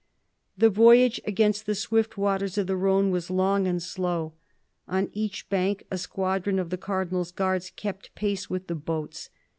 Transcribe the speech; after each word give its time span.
The 0.57 0.71
voyage 0.71 1.21
against 1.25 1.67
the 1.67 1.75
swift 1.75 2.17
waters 2.17 2.57
of 2.57 2.65
the 2.65 2.75
Rhone 2.75 3.11
was 3.11 3.29
long 3.29 3.67
and 3.67 3.79
slow. 3.83 4.33
On 4.87 5.11
each 5.13 5.47
bank 5.47 5.85
a 5.91 5.97
squadron 5.99 6.57
of 6.57 6.71
the 6.71 6.77
Cardinal's 6.79 7.31
guards 7.31 7.69
kept 7.75 8.15
pace 8.15 8.49
with 8.49 8.65
the 8.65 8.73
boats. 8.73 9.29